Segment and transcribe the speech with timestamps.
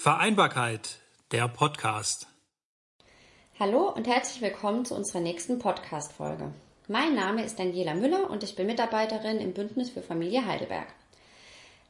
[0.00, 1.00] Vereinbarkeit,
[1.32, 2.28] der Podcast.
[3.58, 6.52] Hallo und herzlich willkommen zu unserer nächsten Podcast-Folge.
[6.86, 10.86] Mein Name ist Daniela Müller und ich bin Mitarbeiterin im Bündnis für Familie Heidelberg.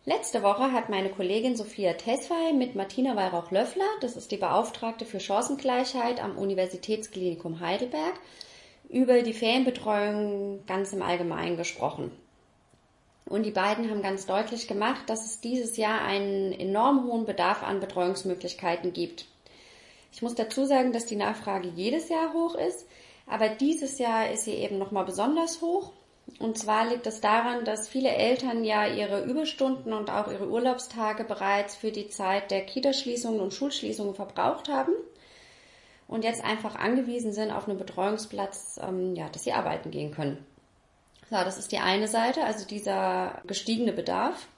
[0.07, 5.21] Letzte Woche hat meine Kollegin Sophia Tesfay mit Martina Weihrauch-Löffler, das ist die Beauftragte für
[5.21, 8.15] Chancengleichheit am Universitätsklinikum Heidelberg,
[8.89, 12.11] über die Ferienbetreuung ganz im Allgemeinen gesprochen.
[13.29, 17.63] Und die beiden haben ganz deutlich gemacht, dass es dieses Jahr einen enorm hohen Bedarf
[17.63, 19.27] an Betreuungsmöglichkeiten gibt.
[20.13, 22.87] Ich muss dazu sagen, dass die Nachfrage jedes Jahr hoch ist,
[23.27, 25.93] aber dieses Jahr ist sie eben nochmal besonders hoch.
[26.39, 31.25] Und zwar liegt es daran, dass viele Eltern ja ihre Überstunden und auch ihre Urlaubstage
[31.25, 34.93] bereits für die Zeit der Kitaschließungen und Schulschließungen verbraucht haben
[36.07, 40.45] und jetzt einfach angewiesen sind auf einen Betreuungsplatz, ähm, ja, dass sie arbeiten gehen können.
[41.31, 44.49] So, das ist die eine Seite, also dieser gestiegene Bedarf.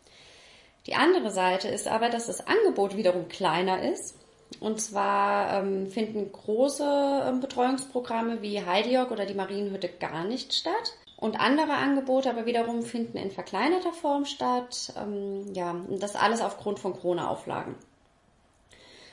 [0.86, 4.16] Die andere Seite ist aber, dass das Angebot wiederum kleiner ist.
[4.58, 10.94] Und zwar ähm, finden große ähm, Betreuungsprogramme wie Heidiok oder die Marienhütte gar nicht statt.
[11.16, 14.92] Und andere Angebote aber wiederum finden in verkleinerter Form statt.
[14.96, 17.76] Ähm, ja, das alles aufgrund von Corona-Auflagen.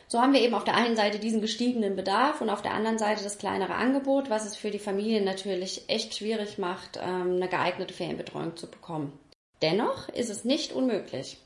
[0.09, 2.97] So haben wir eben auf der einen Seite diesen gestiegenen Bedarf und auf der anderen
[2.97, 7.49] Seite das kleinere Angebot, was es für die Familien natürlich echt schwierig macht, ähm, eine
[7.49, 9.19] geeignete Ferienbetreuung zu bekommen.
[9.61, 11.37] Dennoch ist es nicht unmöglich.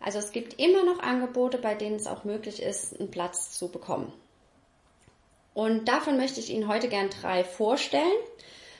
[0.00, 3.72] Also es gibt immer noch Angebote, bei denen es auch möglich ist, einen Platz zu
[3.72, 4.12] bekommen.
[5.52, 8.04] Und davon möchte ich Ihnen heute gern drei vorstellen.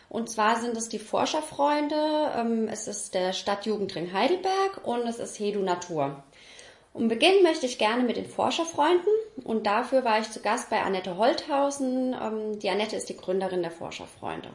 [0.09, 5.41] Und zwar sind es die Forscherfreunde, ähm, es ist der Stadtjugendring Heidelberg und es ist
[5.41, 6.23] Hedu Natur.
[6.97, 9.13] Um Beginn möchte ich gerne mit den Forscherfreunden
[9.45, 12.15] und dafür war ich zu Gast bei Annette Holthausen.
[12.15, 14.49] Ähm, die Annette ist die Gründerin der Forscherfreunde.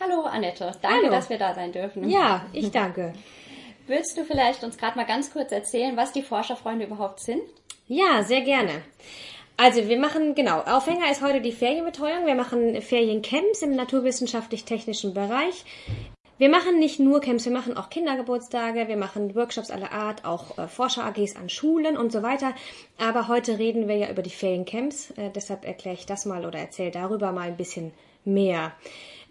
[0.00, 1.10] Hallo Annette, danke, Hallo.
[1.10, 2.08] dass wir da sein dürfen.
[2.08, 3.12] Ja, ich danke.
[3.86, 7.42] Willst du vielleicht uns gerade mal ganz kurz erzählen, was die Forscherfreunde überhaupt sind?
[7.86, 8.82] Ja, sehr gerne.
[9.58, 12.24] Also wir machen, genau, Aufhänger ist heute die Ferienbetreuung.
[12.24, 15.64] Wir machen Feriencamps im naturwissenschaftlich-technischen Bereich.
[16.38, 20.58] Wir machen nicht nur Camps, wir machen auch Kindergeburtstage, wir machen Workshops aller Art, auch
[20.58, 22.54] äh, Forscher-AGs an Schulen und so weiter.
[22.98, 26.58] Aber heute reden wir ja über die Feriencamps, äh, deshalb erkläre ich das mal oder
[26.58, 27.92] erzähle darüber mal ein bisschen
[28.26, 28.72] mehr.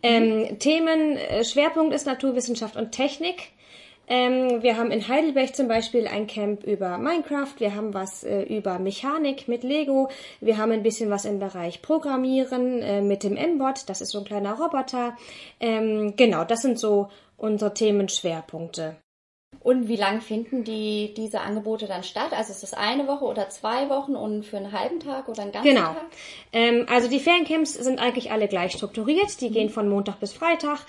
[0.02, 0.60] Ähm, mhm.
[0.60, 3.52] Themen, äh, Schwerpunkt ist Naturwissenschaft und Technik.
[4.08, 8.44] Ähm, wir haben in Heidelberg zum Beispiel ein Camp über Minecraft, wir haben was äh,
[8.44, 10.10] über Mechanik mit Lego,
[10.42, 14.20] wir haben ein bisschen was im Bereich Programmieren äh, mit dem M-Bot, das ist so
[14.20, 15.18] ein kleiner Roboter.
[15.60, 18.98] Ähm, genau, das sind so unsere Themenschwerpunkte.
[19.66, 22.34] Und wie lang finden die diese Angebote dann statt?
[22.34, 25.52] Also ist das eine Woche oder zwei Wochen und für einen halben Tag oder einen
[25.52, 25.88] ganzen genau.
[25.88, 26.06] Tag?
[26.52, 26.66] Genau.
[26.66, 29.42] Ähm, also die Feriencamps sind eigentlich alle gleich strukturiert.
[29.42, 29.54] Die mhm.
[29.54, 30.86] gehen von Montag bis Freitag.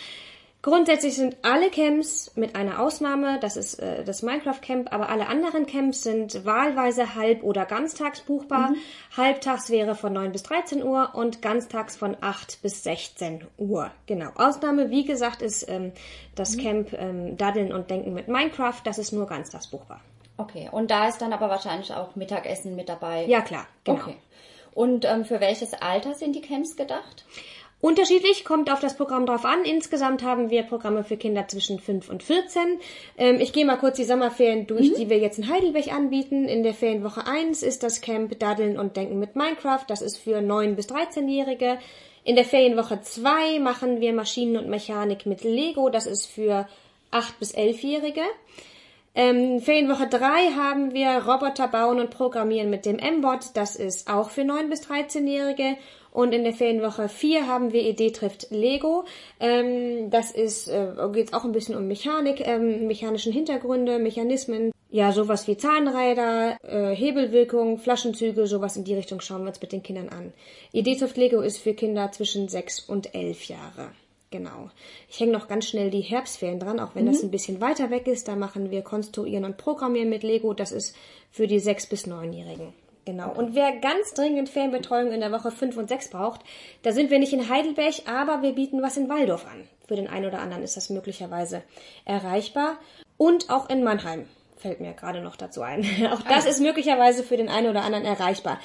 [0.67, 5.29] Grundsätzlich sind alle Camps mit einer Ausnahme, das ist äh, das Minecraft Camp, aber alle
[5.29, 8.71] anderen Camps sind wahlweise halb- oder ganztags buchbar.
[8.71, 8.77] Mhm.
[9.17, 13.93] Halbtags wäre von 9 bis 13 Uhr und ganztags von 8 bis 16 Uhr.
[14.07, 14.31] Genau.
[14.35, 15.93] Ausnahme, wie gesagt, ist ähm,
[16.35, 16.61] das mhm.
[16.61, 20.01] Camp ähm, Daddeln und Denken mit Minecraft, das ist nur ganztags buchbar.
[20.37, 23.25] Okay, und da ist dann aber wahrscheinlich auch Mittagessen mit dabei.
[23.27, 24.01] Ja, klar, genau.
[24.01, 24.17] Okay.
[24.75, 27.25] Und ähm, für welches Alter sind die Camps gedacht?
[27.87, 29.65] Unterschiedlich kommt auf das Programm drauf an.
[29.65, 32.81] Insgesamt haben wir Programme für Kinder zwischen 5 und 14.
[33.17, 34.95] Ähm, ich gehe mal kurz die Sommerferien durch, mhm.
[34.97, 36.47] die wir jetzt in Heidelberg anbieten.
[36.47, 39.85] In der Ferienwoche 1 ist das Camp Daddeln und Denken mit Minecraft.
[39.87, 41.79] Das ist für 9 bis 13-Jährige.
[42.25, 45.89] In der Ferienwoche 2 machen wir Maschinen und Mechanik mit Lego.
[45.89, 46.67] Das ist für
[47.13, 48.23] 8 bis 11-Jährige.
[49.15, 53.51] Ähm, Ferienwoche 3 haben wir Roboter bauen und programmieren mit dem M-Bot.
[53.55, 55.77] Das ist auch für 9 bis 13-Jährige.
[56.17, 59.05] Und in der Ferienwoche 4 haben wir Idee trifft Lego.
[59.39, 64.73] Ähm, das ist, äh, geht auch ein bisschen um Mechanik, ähm, mechanischen Hintergründe, Mechanismen.
[64.89, 69.73] Ja, sowas wie Zahnräder, äh, Hebelwirkung, Flaschenzüge, sowas in die Richtung schauen wir uns mit
[69.73, 70.33] den Kindern an.
[70.73, 73.91] Idee trifft Lego ist für Kinder zwischen 6 und 11 Jahre.
[74.31, 74.71] Genau.
[75.11, 77.13] Ich hänge noch ganz schnell die Herbstferien dran, auch wenn mhm.
[77.13, 78.27] das ein bisschen weiter weg ist.
[78.27, 80.55] Da machen wir Konstruieren und Programmieren mit Lego.
[80.55, 80.97] Das ist
[81.31, 82.73] für die 6- bis 9-Jährigen.
[83.07, 83.33] Genau.
[83.33, 86.41] Und wer ganz dringend Ferienbetreuung in der Woche 5 und 6 braucht,
[86.83, 89.67] da sind wir nicht in Heidelberg, aber wir bieten was in Waldorf an.
[89.87, 91.63] Für den einen oder anderen ist das möglicherweise
[92.05, 92.79] erreichbar.
[93.17, 94.27] Und auch in Mannheim
[94.57, 95.85] fällt mir gerade noch dazu ein.
[96.13, 96.49] auch das ah.
[96.49, 98.59] ist möglicherweise für den einen oder anderen erreichbar.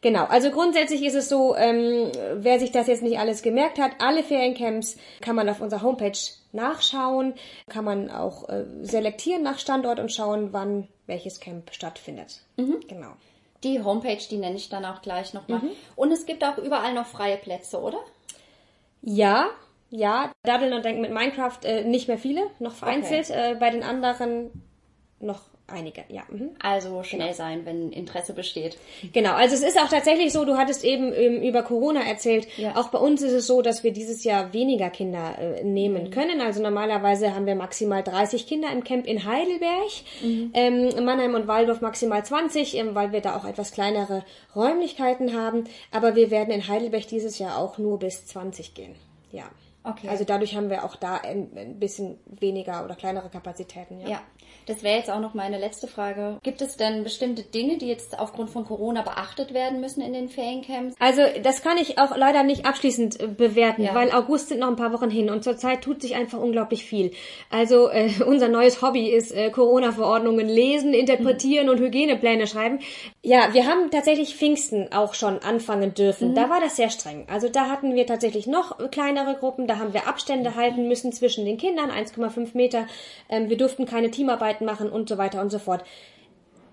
[0.00, 3.92] Genau, also grundsätzlich ist es so, ähm, wer sich das jetzt nicht alles gemerkt hat,
[4.00, 6.18] alle Feriencamps kann man auf unserer Homepage
[6.52, 7.34] nachschauen,
[7.70, 12.42] kann man auch äh, selektieren nach Standort und schauen, wann welches Camp stattfindet.
[12.56, 12.80] Mhm.
[12.86, 13.12] Genau.
[13.64, 15.60] Die Homepage, die nenne ich dann auch gleich nochmal.
[15.60, 15.70] Mhm.
[15.96, 17.98] Und es gibt auch überall noch freie Plätze, oder?
[19.02, 19.48] Ja,
[19.90, 20.30] ja.
[20.44, 23.30] Daddeln und Denken mit Minecraft äh, nicht mehr viele, noch vereinzelt.
[23.30, 23.52] Okay.
[23.52, 24.50] Äh, bei den anderen
[25.24, 26.22] noch einige, ja.
[26.28, 26.50] Mhm.
[26.60, 27.32] Also schnell genau.
[27.32, 28.76] sein, wenn Interesse besteht.
[29.12, 32.76] Genau, also es ist auch tatsächlich so, du hattest eben ähm, über Corona erzählt, ja.
[32.76, 36.10] auch bei uns ist es so, dass wir dieses Jahr weniger Kinder äh, nehmen mhm.
[36.10, 36.40] können.
[36.40, 39.90] Also normalerweise haben wir maximal 30 Kinder im Camp in Heidelberg,
[40.22, 40.50] mhm.
[40.54, 44.24] ähm, Mannheim und Waldorf maximal 20, ähm, weil wir da auch etwas kleinere
[44.54, 45.64] Räumlichkeiten haben.
[45.90, 48.94] Aber wir werden in Heidelberg dieses Jahr auch nur bis 20 gehen.
[49.32, 49.44] Ja.
[49.86, 50.08] Okay.
[50.08, 54.00] Also dadurch haben wir auch da ein, ein bisschen weniger oder kleinere Kapazitäten.
[54.00, 54.08] Ja.
[54.08, 54.20] ja.
[54.66, 56.38] Das wäre jetzt auch noch meine letzte Frage.
[56.42, 60.28] Gibt es denn bestimmte Dinge, die jetzt aufgrund von Corona beachtet werden müssen in den
[60.28, 60.94] Feriencamps?
[60.98, 63.94] Also das kann ich auch leider nicht abschließend äh, bewerten, ja.
[63.94, 67.12] weil August sind noch ein paar Wochen hin und zurzeit tut sich einfach unglaublich viel.
[67.50, 71.72] Also äh, unser neues Hobby ist äh, Corona-Verordnungen lesen, interpretieren mhm.
[71.72, 72.80] und Hygienepläne schreiben.
[73.22, 76.30] Ja, wir haben tatsächlich Pfingsten auch schon anfangen dürfen.
[76.30, 76.34] Mhm.
[76.34, 77.26] Da war das sehr streng.
[77.30, 79.66] Also da hatten wir tatsächlich noch kleinere Gruppen.
[79.66, 82.86] Da haben wir Abstände halten müssen zwischen den Kindern, 1,5 Meter.
[83.28, 84.10] Ähm, wir durften keine
[84.44, 85.84] Teamarbeiten machen und so weiter und so fort.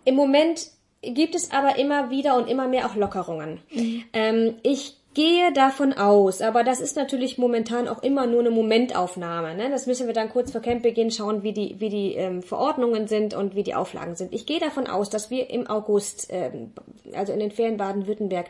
[0.06, 0.68] Im Moment
[1.02, 3.60] gibt es aber immer wieder und immer mehr auch Lockerungen.
[3.72, 4.04] Mhm.
[4.14, 9.56] Ähm, ich gehe davon aus, aber das ist natürlich momentan auch immer nur eine Momentaufnahme.
[9.56, 9.70] Ne?
[9.70, 13.34] Das müssen wir dann kurz vor Campbeginn schauen, wie die, wie die ähm, Verordnungen sind
[13.34, 14.34] und wie die Auflagen sind.
[14.34, 16.72] Ich gehe davon aus, dass wir im August, ähm,
[17.14, 18.48] also in den Ferien Baden-Württemberg,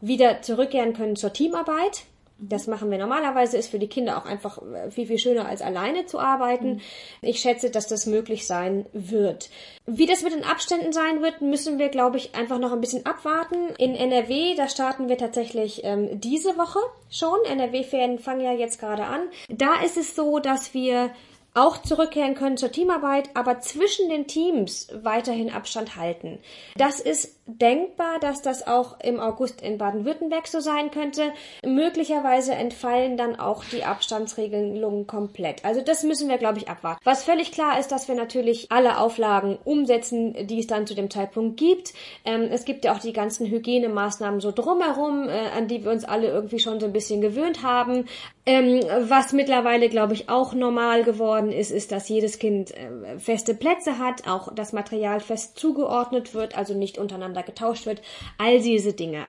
[0.00, 2.04] wieder zurückkehren können zur Teamarbeit.
[2.44, 5.62] Das machen wir normalerweise, ist für die Kinder auch einfach äh, viel, viel schöner als
[5.62, 6.74] alleine zu arbeiten.
[6.74, 6.80] Mhm.
[7.22, 9.48] Ich schätze, dass das möglich sein wird.
[9.86, 13.06] Wie das mit den Abständen sein wird, müssen wir, glaube ich, einfach noch ein bisschen
[13.06, 13.68] abwarten.
[13.78, 16.80] In NRW, da starten wir tatsächlich ähm, diese Woche
[17.10, 17.38] schon.
[17.48, 19.20] NRW-Ferien fangen ja jetzt gerade an.
[19.48, 21.10] Da ist es so, dass wir
[21.54, 26.38] auch zurückkehren können zur Teamarbeit, aber zwischen den Teams weiterhin Abstand halten.
[26.76, 31.32] Das ist denkbar, dass das auch im August in Baden-Württemberg so sein könnte.
[31.64, 35.64] Möglicherweise entfallen dann auch die Abstandsregelungen komplett.
[35.64, 37.00] Also das müssen wir, glaube ich, abwarten.
[37.04, 41.10] Was völlig klar ist, dass wir natürlich alle Auflagen umsetzen, die es dann zu dem
[41.10, 41.92] Zeitpunkt gibt.
[42.24, 46.04] Ähm, es gibt ja auch die ganzen Hygienemaßnahmen so drumherum, äh, an die wir uns
[46.04, 48.06] alle irgendwie schon so ein bisschen gewöhnt haben.
[48.44, 53.54] Ähm, was mittlerweile, glaube ich, auch normal geworden ist, ist, dass jedes Kind äh, feste
[53.54, 58.02] Plätze hat, auch das Material fest zugeordnet wird, also nicht untereinander getauscht wird.
[58.38, 59.26] All diese Dinge.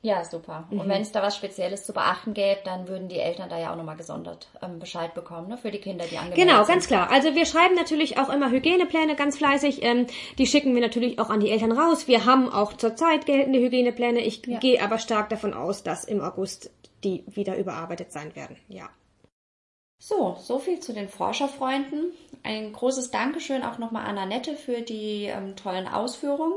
[0.00, 0.66] Ja, super.
[0.70, 0.80] Mhm.
[0.80, 3.72] Und wenn es da was Spezielles zu beachten gäbe, dann würden die Eltern da ja
[3.72, 7.10] auch nochmal gesondert ähm, Bescheid bekommen, ne, für die Kinder, die angemeldet Genau, ganz klar.
[7.10, 9.82] Also wir schreiben natürlich auch immer Hygienepläne ganz fleißig.
[9.82, 10.06] Ähm,
[10.38, 12.06] die schicken wir natürlich auch an die Eltern raus.
[12.06, 14.20] Wir haben auch zurzeit geltende Hygienepläne.
[14.20, 14.58] Ich ja.
[14.60, 16.70] gehe aber stark davon aus, dass im August
[17.04, 18.56] die wieder überarbeitet sein werden.
[18.68, 18.90] Ja.
[20.00, 22.12] So, so viel zu den Forscherfreunden.
[22.44, 26.54] Ein großes Dankeschön auch nochmal an Annette für die ähm, tollen Ausführungen.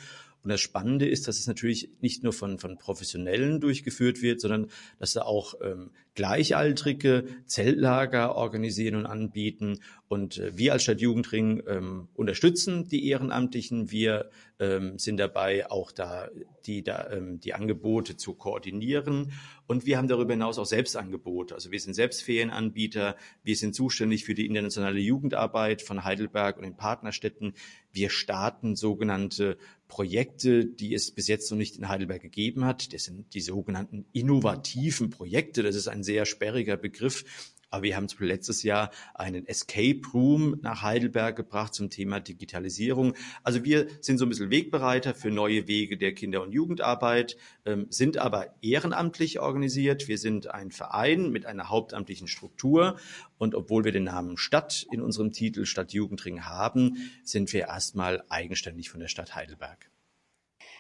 [0.46, 4.68] Und das Spannende ist, dass es natürlich nicht nur von, von Professionellen durchgeführt wird, sondern
[5.00, 9.80] dass da auch ähm, Gleichaltrige Zeltlager organisieren und anbieten.
[10.08, 13.90] Und äh, wir als Stadtjugendring ähm, unterstützen die Ehrenamtlichen.
[13.90, 16.30] Wir ähm, sind dabei, auch da
[16.68, 19.32] die, da, ähm, die Angebote zu koordinieren.
[19.68, 21.56] Und wir haben darüber hinaus auch Selbstangebote.
[21.56, 23.16] Also wir sind Selbstferienanbieter.
[23.44, 27.54] Wir sind zuständig für die internationale Jugendarbeit von Heidelberg und den Partnerstädten.
[27.92, 29.58] Wir starten sogenannte
[29.88, 32.94] Projekte, die es bis jetzt noch nicht in Heidelberg gegeben hat.
[32.94, 35.64] Das sind die sogenannten innovativen Projekte.
[35.64, 37.54] Das ist ein sehr sperriger Begriff.
[37.76, 42.22] Aber wir haben zum Beispiel letztes Jahr einen Escape Room nach Heidelberg gebracht zum Thema
[42.22, 43.16] Digitalisierung.
[43.44, 47.88] Also wir sind so ein bisschen Wegbereiter für neue Wege der Kinder- und Jugendarbeit, ähm,
[47.90, 50.08] sind aber ehrenamtlich organisiert.
[50.08, 52.96] Wir sind ein Verein mit einer hauptamtlichen Struktur.
[53.38, 58.24] Und obwohl wir den Namen Stadt in unserem Titel Stadt Jugendring haben, sind wir erstmal
[58.30, 59.92] eigenständig von der Stadt Heidelberg.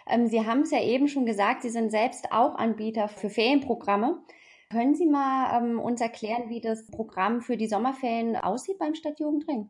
[0.07, 4.23] Ähm, Sie haben es ja eben schon gesagt, Sie sind selbst auch Anbieter für Ferienprogramme.
[4.69, 9.69] Können Sie mal ähm, uns erklären, wie das Programm für die Sommerferien aussieht beim Stadtjugendring?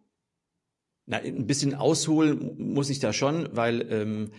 [1.08, 4.32] Na, ein bisschen ausholen muss ich da schon, weil ähm,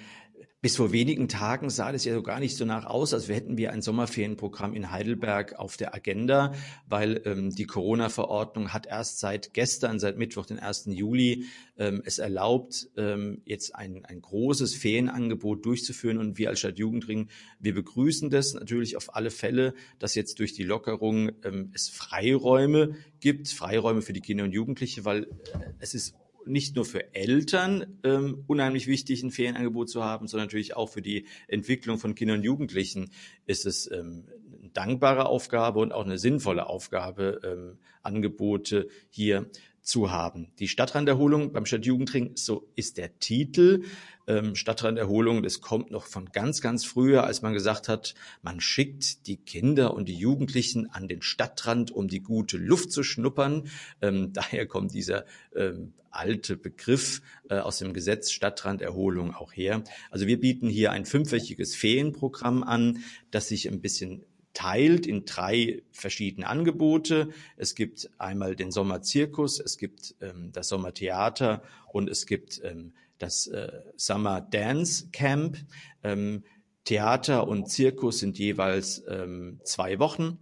[0.63, 3.59] bis vor wenigen Tagen sah das ja so gar nicht so nach aus, als hätten
[3.59, 6.55] wir ein Sommerferienprogramm in Heidelberg auf der Agenda,
[6.89, 10.87] weil ähm, die Corona-Verordnung hat erst seit gestern, seit Mittwoch, den 1.
[10.87, 11.45] Juli,
[11.77, 16.19] ähm, es erlaubt, ähm, jetzt ein, ein großes Ferienangebot durchzuführen.
[16.19, 17.29] Und wir als Stadtjugendring,
[17.61, 22.97] wir begrüßen das natürlich auf alle Fälle, dass jetzt durch die Lockerung ähm, es Freiräume
[23.21, 25.29] gibt, Freiräume für die Kinder und Jugendliche, weil äh,
[25.81, 26.15] es ist
[26.47, 31.03] nicht nur für Eltern ähm, unheimlich wichtig, ein Ferienangebot zu haben, sondern natürlich auch für
[31.03, 33.11] die Entwicklung von Kindern und Jugendlichen
[33.47, 34.25] ist es ähm,
[34.61, 39.50] eine dankbare Aufgabe und auch eine sinnvolle Aufgabe, ähm, Angebote hier
[39.83, 40.53] zu haben.
[40.59, 43.85] Die Stadtranderholung beim Stadtjugendring, so ist der Titel.
[44.26, 49.26] Ähm, Stadtranderholung, das kommt noch von ganz, ganz früher, als man gesagt hat, man schickt
[49.26, 53.68] die Kinder und die Jugendlichen an den Stadtrand, um die gute Luft zu schnuppern.
[54.02, 59.85] Ähm, daher kommt dieser ähm, alte Begriff äh, aus dem Gesetz Stadtranderholung auch her.
[60.11, 65.83] Also wir bieten hier ein fünfwöchiges Ferienprogramm an, das sich ein bisschen teilt in drei
[65.92, 67.28] verschiedene Angebote.
[67.59, 73.47] Es gibt einmal den Sommerzirkus, es gibt ähm, das Sommertheater und es gibt ähm, das
[73.47, 75.59] äh, Summer Dance Camp.
[76.03, 76.45] Ähm,
[76.85, 80.39] Theater und Zirkus sind jeweils ähm, zwei Wochen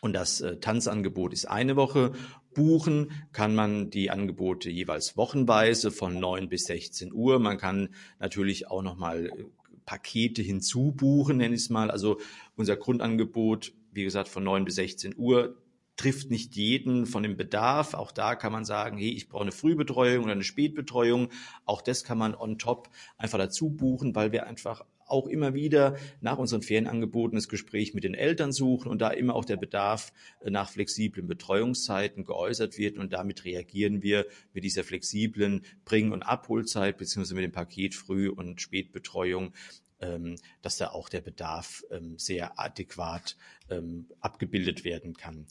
[0.00, 2.12] und das äh, Tanzangebot ist eine Woche.
[2.54, 7.38] Buchen kann man die Angebote jeweils wochenweise von 9 bis 16 Uhr.
[7.38, 9.44] Man kann natürlich auch nochmal äh,
[9.84, 11.90] Pakete hinzubuchen, nenne ich es mal.
[11.90, 12.18] Also
[12.56, 15.56] unser Grundangebot, wie gesagt, von 9 bis 16 Uhr
[15.98, 17.92] trifft nicht jeden von dem Bedarf.
[17.92, 21.28] Auch da kann man sagen, hey, ich brauche eine Frühbetreuung oder eine Spätbetreuung.
[21.66, 22.88] Auch das kann man on top
[23.18, 28.04] einfach dazu buchen, weil wir einfach auch immer wieder nach unseren Ferienangeboten das Gespräch mit
[28.04, 32.98] den Eltern suchen und da immer auch der Bedarf äh, nach flexiblen Betreuungszeiten geäußert wird
[32.98, 38.28] und damit reagieren wir mit dieser flexiblen Bring- und Abholzeit beziehungsweise mit dem Paket Früh-
[38.28, 39.52] und Spätbetreuung
[40.00, 43.36] ähm, dass da auch der Bedarf ähm, sehr adäquat
[43.68, 45.46] ähm, abgebildet werden kann.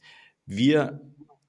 [0.50, 1.02] Wir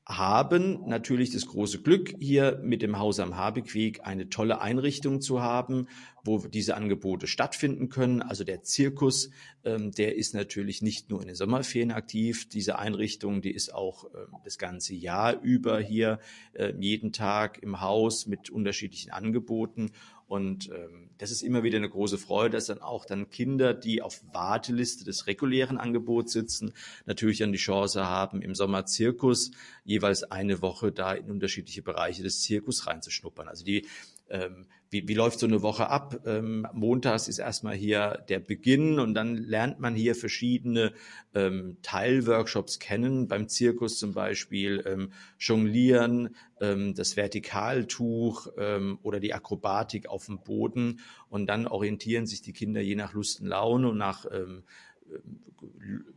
[0.04, 5.40] haben natürlich das große Glück, hier mit dem Haus am Habekweg eine tolle Einrichtung zu
[5.40, 5.86] haben,
[6.24, 8.22] wo diese Angebote stattfinden können.
[8.22, 9.30] Also der Zirkus,
[9.64, 12.48] ähm, der ist natürlich nicht nur in den Sommerferien aktiv.
[12.48, 16.18] Diese Einrichtung, die ist auch äh, das ganze Jahr über hier
[16.54, 19.92] äh, jeden Tag im Haus mit unterschiedlichen Angeboten.
[20.28, 24.02] Und ähm, das ist immer wieder eine große Freude, dass dann auch dann Kinder, die
[24.02, 26.74] auf Warteliste des regulären Angebots sitzen,
[27.06, 29.50] natürlich dann die Chance haben, im Sommer Zirkus
[29.84, 33.48] jeweils eine Woche da in unterschiedliche Bereiche des Zirkus reinzuschnuppern.
[33.48, 33.86] Also die
[34.30, 36.22] ähm, wie, wie läuft so eine Woche ab?
[36.24, 40.92] Ähm, montags ist erstmal hier der Beginn und dann lernt man hier verschiedene
[41.34, 43.28] ähm, Teilworkshops kennen.
[43.28, 50.42] Beim Zirkus zum Beispiel ähm, Jonglieren, ähm, das Vertikaltuch ähm, oder die Akrobatik auf dem
[50.42, 51.00] Boden.
[51.28, 54.64] Und dann orientieren sich die Kinder je nach Lust und Laune und nach ähm,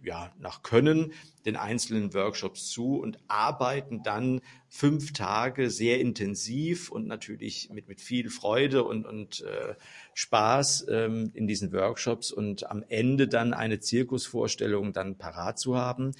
[0.03, 1.13] ja, nach Können
[1.45, 8.01] den einzelnen Workshops zu und arbeiten dann fünf Tage sehr intensiv und natürlich mit, mit
[8.01, 9.75] viel Freude und, und äh,
[10.13, 16.11] Spaß ähm, in diesen Workshops und am Ende dann eine Zirkusvorstellung dann parat zu haben.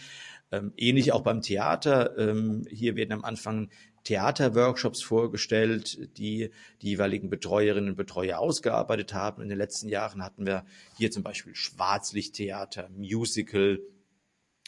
[0.52, 2.18] Ähm, ähnlich auch beim Theater.
[2.18, 3.70] Ähm, hier werden am Anfang
[4.04, 9.42] Theaterworkshops vorgestellt, die die jeweiligen Betreuerinnen und Betreuer ausgearbeitet haben.
[9.42, 10.66] In den letzten Jahren hatten wir
[10.98, 13.80] hier zum Beispiel Schwarzlichttheater, Musical.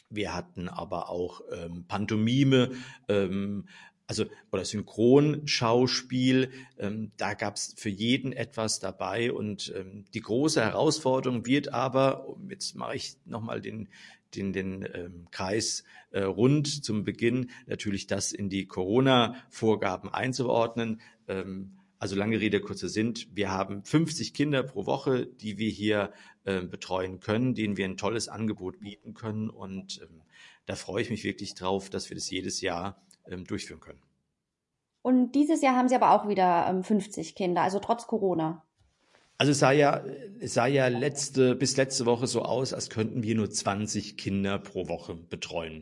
[0.10, 2.72] Wir hatten aber auch ähm, Pantomime,
[3.08, 3.68] ähm,
[4.06, 6.52] also oder Synchronschauspiel.
[6.78, 12.36] Ähm, da gab es für jeden etwas dabei und ähm, die große Herausforderung wird aber,
[12.50, 13.90] jetzt mache ich nochmal den
[14.36, 21.02] den, den ähm, Kreis äh, rund zum Beginn, natürlich das in die Corona-Vorgaben einzuordnen.
[21.28, 23.14] Ähm, also lange Rede, kurzer Sinn.
[23.32, 26.12] Wir haben 50 Kinder pro Woche, die wir hier
[26.44, 29.50] äh, betreuen können, denen wir ein tolles Angebot bieten können.
[29.50, 30.22] Und ähm,
[30.66, 34.02] da freue ich mich wirklich drauf, dass wir das jedes Jahr ähm, durchführen können.
[35.02, 38.66] Und dieses Jahr haben Sie aber auch wieder ähm, 50 Kinder, also trotz Corona.
[39.38, 40.04] Also es sah ja,
[40.40, 44.60] es sah ja letzte, bis letzte Woche so aus, als könnten wir nur 20 Kinder
[44.60, 45.82] pro Woche betreuen.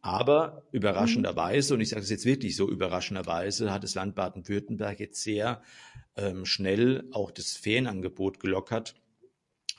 [0.00, 5.22] Aber überraschenderweise, und ich sage es jetzt wirklich so überraschenderweise, hat das Land Baden-Württemberg jetzt
[5.22, 5.62] sehr
[6.16, 8.94] ähm, schnell auch das Ferienangebot gelockert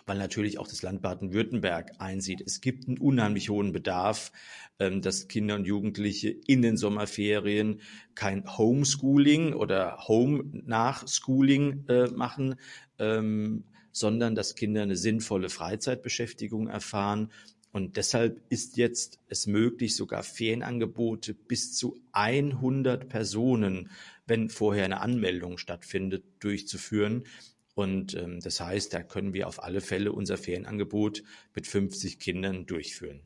[0.10, 2.42] weil natürlich auch das Land Baden-Württemberg einsieht.
[2.42, 4.32] Es gibt einen unheimlich hohen Bedarf,
[4.80, 7.80] ähm, dass Kinder und Jugendliche in den Sommerferien
[8.16, 12.56] kein Homeschooling oder Home-Nachschooling äh, machen,
[13.00, 17.32] ähm, sondern dass Kinder eine sinnvolle Freizeitbeschäftigung erfahren.
[17.72, 23.90] Und deshalb ist jetzt es möglich, sogar Ferienangebote bis zu 100 Personen,
[24.26, 27.26] wenn vorher eine Anmeldung stattfindet, durchzuführen.
[27.76, 32.66] Und ähm, das heißt, da können wir auf alle Fälle unser Ferienangebot mit 50 Kindern
[32.66, 33.22] durchführen.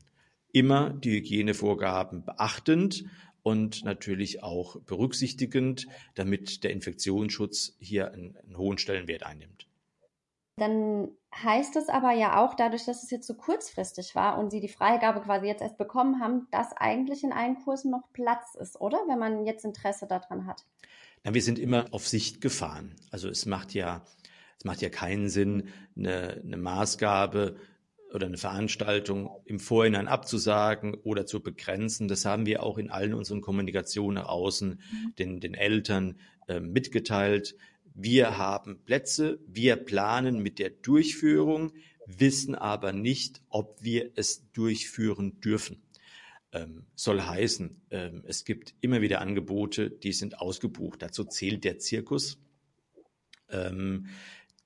[0.52, 3.04] Immer die Hygienevorgaben beachtend
[3.44, 9.68] und natürlich auch berücksichtigend, damit der Infektionsschutz hier einen, einen hohen Stellenwert einnimmt.
[10.56, 14.60] Dann heißt es aber ja auch, dadurch, dass es jetzt so kurzfristig war und Sie
[14.60, 18.80] die Freigabe quasi jetzt erst bekommen haben, dass eigentlich in allen Kursen noch Platz ist,
[18.80, 18.98] oder?
[19.08, 20.64] Wenn man jetzt Interesse daran hat.
[21.22, 22.94] Na, wir sind immer auf Sicht gefahren.
[23.10, 24.02] Also es macht ja
[24.58, 27.56] es macht ja keinen Sinn, eine, eine Maßgabe
[28.14, 32.06] oder eine Veranstaltung im Vorhinein abzusagen oder zu begrenzen.
[32.06, 35.14] Das haben wir auch in allen unseren Kommunikationen nach außen mhm.
[35.16, 37.56] den, den Eltern äh, mitgeteilt.
[37.92, 41.72] Wir haben Plätze, wir planen mit der Durchführung,
[42.06, 45.82] wissen aber nicht, ob wir es durchführen dürfen.
[46.52, 51.02] Ähm, soll heißen, ähm, es gibt immer wieder Angebote, die sind ausgebucht.
[51.02, 52.38] Dazu zählt der Zirkus.
[53.48, 54.06] Ähm,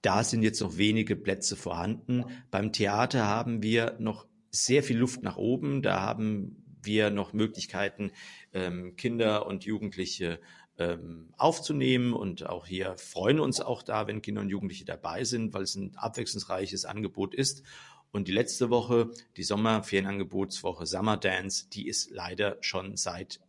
[0.03, 2.25] da sind jetzt noch wenige Plätze vorhanden.
[2.51, 5.83] Beim Theater haben wir noch sehr viel Luft nach oben.
[5.83, 8.13] Da haben wir noch Möglichkeiten,
[8.53, 10.41] ähm, Kinder und Jugendliche
[10.79, 12.13] ähm, aufzunehmen.
[12.13, 15.75] Und auch hier freuen uns auch da, wenn Kinder und Jugendliche dabei sind, weil es
[15.75, 17.63] ein abwechslungsreiches Angebot ist.
[18.11, 23.41] Und die letzte Woche, die Sommerferienangebotswoche Summer Dance, die ist leider schon seit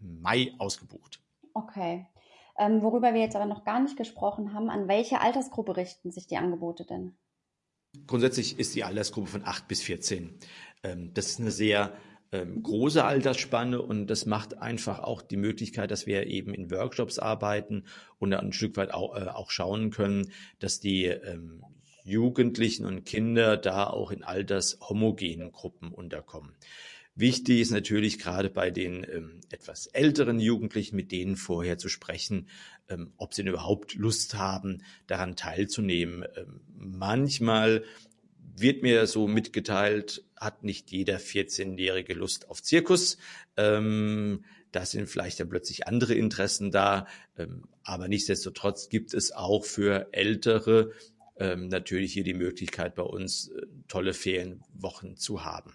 [0.00, 1.20] Mai ausgebucht.
[1.54, 2.06] Okay.
[2.60, 6.26] Ähm, worüber wir jetzt aber noch gar nicht gesprochen haben, an welche Altersgruppe richten sich
[6.26, 7.16] die Angebote denn?
[8.06, 10.38] Grundsätzlich ist die Altersgruppe von 8 bis 14.
[10.82, 11.94] Ähm, das ist eine sehr
[12.32, 17.18] ähm, große Altersspanne und das macht einfach auch die Möglichkeit, dass wir eben in Workshops
[17.18, 17.86] arbeiten
[18.18, 21.64] und ein Stück weit auch, äh, auch schauen können, dass die ähm,
[22.04, 26.54] Jugendlichen und Kinder da auch in altershomogenen Gruppen unterkommen.
[27.14, 32.48] Wichtig ist natürlich gerade bei den ähm, etwas älteren Jugendlichen, mit denen vorher zu sprechen,
[32.88, 36.24] ähm, ob sie denn überhaupt Lust haben, daran teilzunehmen.
[36.36, 37.84] Ähm, manchmal
[38.56, 43.18] wird mir so mitgeteilt, hat nicht jeder 14-Jährige Lust auf Zirkus.
[43.56, 47.06] Ähm, da sind vielleicht dann plötzlich andere Interessen da.
[47.36, 50.92] Ähm, aber nichtsdestotrotz gibt es auch für Ältere
[51.38, 55.74] ähm, natürlich hier die Möglichkeit, bei uns äh, tolle Ferienwochen zu haben.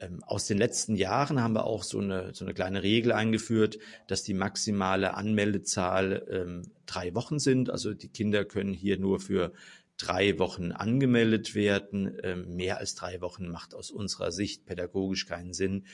[0.00, 3.78] Ähm, aus den letzten Jahren haben wir auch so eine, so eine kleine Regel eingeführt,
[4.06, 7.70] dass die maximale Anmeldezahl ähm, drei Wochen sind.
[7.70, 9.52] Also die Kinder können hier nur für
[9.96, 12.18] drei Wochen angemeldet werden.
[12.22, 15.86] Ähm, mehr als drei Wochen macht aus unserer Sicht pädagogisch keinen Sinn,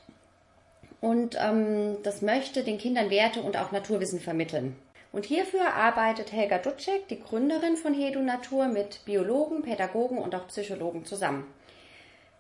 [1.00, 4.76] und ähm, das möchte den Kindern Werte und auch Naturwissen vermitteln.
[5.12, 10.48] Und hierfür arbeitet Helga Dutschek, die Gründerin von Hedu Natur, mit Biologen, Pädagogen und auch
[10.48, 11.46] Psychologen zusammen.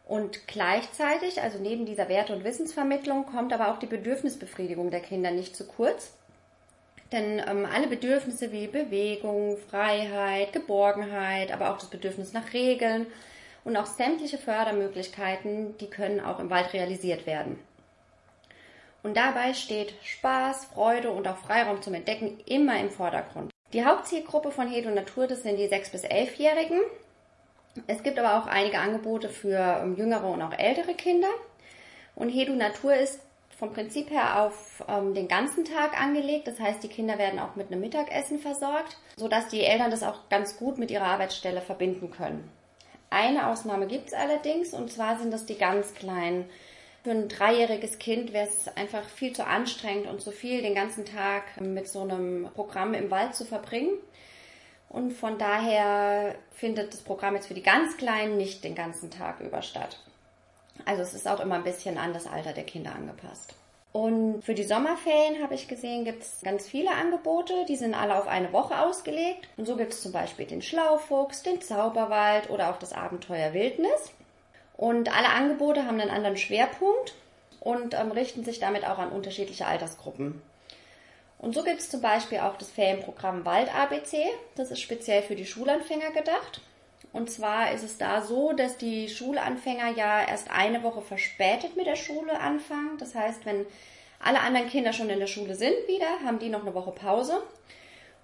[0.07, 5.29] Und gleichzeitig, also neben dieser Werte- und Wissensvermittlung, kommt aber auch die Bedürfnisbefriedigung der Kinder
[5.29, 6.13] nicht zu kurz.
[7.15, 13.07] Denn ähm, alle Bedürfnisse wie Bewegung, Freiheit, Geborgenheit, aber auch das Bedürfnis nach Regeln
[13.63, 17.57] und auch sämtliche Fördermöglichkeiten, die können auch im Wald realisiert werden.
[19.01, 23.49] Und dabei steht Spaß, Freude und auch Freiraum zum Entdecken immer im Vordergrund.
[23.71, 26.81] Die Hauptzielgruppe von Hedo Natur, das sind die 6- bis 11-Jährigen.
[27.87, 31.29] Es gibt aber auch einige Angebote für ähm, jüngere und auch ältere Kinder.
[32.13, 33.21] Und Hedu Natur ist
[33.57, 36.47] vom Prinzip her auf ähm, den ganzen Tag angelegt.
[36.47, 40.29] Das heißt, die Kinder werden auch mit einem Mittagessen versorgt, sodass die Eltern das auch
[40.29, 42.49] ganz gut mit ihrer Arbeitsstelle verbinden können.
[43.09, 46.49] Eine Ausnahme gibt es allerdings, und zwar sind das die ganz kleinen.
[47.03, 51.05] Für ein dreijähriges Kind wäre es einfach viel zu anstrengend und zu viel, den ganzen
[51.05, 53.91] Tag mit so einem Programm im Wald zu verbringen.
[54.89, 59.39] Und von daher findet das Programm jetzt für die ganz Kleinen nicht den ganzen Tag
[59.39, 59.99] über statt.
[60.85, 63.55] Also es ist auch immer ein bisschen an das Alter der Kinder angepasst.
[63.91, 67.65] Und für die Sommerferien habe ich gesehen, gibt es ganz viele Angebote.
[67.67, 69.47] Die sind alle auf eine Woche ausgelegt.
[69.55, 74.11] Und so gibt es zum Beispiel den Schlaufuchs, den Zauberwald oder auch das Abenteuer Wildnis.
[74.75, 77.15] Und alle Angebote haben einen anderen Schwerpunkt
[77.61, 80.41] und ähm, richten sich damit auch an unterschiedliche Altersgruppen.
[81.39, 84.25] Und so gibt es zum Beispiel auch das Ferienprogramm Wald ABC.
[84.55, 86.61] Das ist speziell für die Schulanfänger gedacht.
[87.15, 91.87] Und zwar ist es da so, dass die Schulanfänger ja erst eine Woche verspätet mit
[91.87, 92.97] der Schule anfangen.
[92.99, 93.65] Das heißt, wenn
[94.19, 97.41] alle anderen Kinder schon in der Schule sind wieder, haben die noch eine Woche Pause.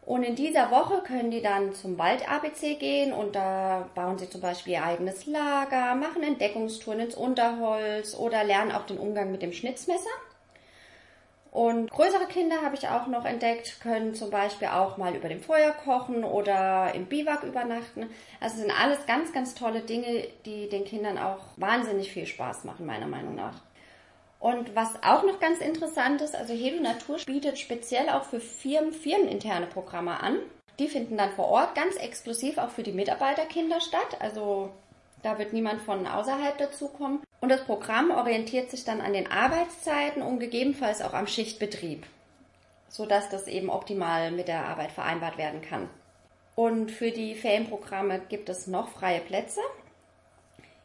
[0.06, 4.42] Und in dieser Woche können die dann zum Wald-ABC gehen und da bauen sie zum
[4.42, 9.54] Beispiel ihr eigenes Lager, machen Entdeckungstouren ins Unterholz oder lernen auch den Umgang mit dem
[9.54, 10.10] Schnitzmesser.
[11.52, 15.42] Und größere Kinder habe ich auch noch entdeckt, können zum Beispiel auch mal über dem
[15.42, 18.10] Feuer kochen oder im Biwak übernachten.
[18.40, 22.86] Also sind alles ganz, ganz tolle Dinge, die den Kindern auch wahnsinnig viel Spaß machen,
[22.86, 23.60] meiner Meinung nach.
[24.40, 28.94] Und was auch noch ganz interessant ist, also Hedo Natur bietet speziell auch für Firmen
[28.94, 30.38] firmeninterne Programme an.
[30.80, 34.18] Die finden dann vor Ort ganz exklusiv auch für die Mitarbeiterkinder statt.
[34.20, 34.72] Also
[35.22, 37.20] da wird niemand von außerhalb dazukommen.
[37.42, 42.06] Und das Programm orientiert sich dann an den Arbeitszeiten und gegebenenfalls auch am Schichtbetrieb,
[42.88, 45.90] sodass das eben optimal mit der Arbeit vereinbart werden kann.
[46.56, 49.60] Und für die Ferienprogramme gibt es noch freie Plätze.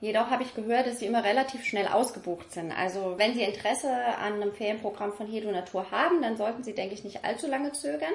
[0.01, 2.71] Jedoch habe ich gehört, dass sie immer relativ schnell ausgebucht sind.
[2.71, 6.95] Also wenn Sie Interesse an einem Ferienprogramm von Hedo Natur haben, dann sollten Sie, denke
[6.95, 8.13] ich, nicht allzu lange zögern.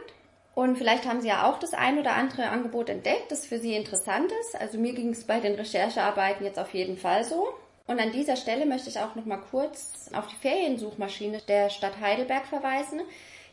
[0.56, 3.76] Und vielleicht haben Sie ja auch das ein oder andere Angebot entdeckt, das für Sie
[3.76, 4.56] interessant ist.
[4.56, 7.50] Also mir ging es bei den Recherchearbeiten jetzt auf jeden Fall so.
[7.88, 12.00] Und an dieser Stelle möchte ich auch noch mal kurz auf die Feriensuchmaschine der Stadt
[12.00, 13.02] Heidelberg verweisen.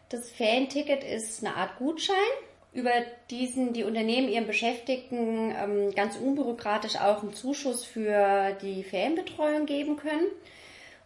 [0.09, 2.15] Das Ferienticket ist eine Art Gutschein,
[2.73, 2.91] über
[3.29, 9.95] diesen die Unternehmen ihren Beschäftigten ähm, ganz unbürokratisch auch einen Zuschuss für die Ferienbetreuung geben
[9.95, 10.27] können.